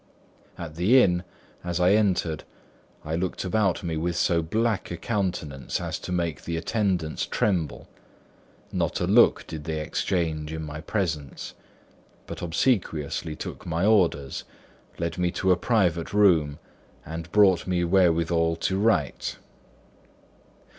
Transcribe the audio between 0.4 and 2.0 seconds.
At the inn, as I